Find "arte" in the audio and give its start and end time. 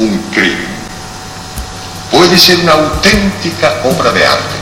4.26-4.59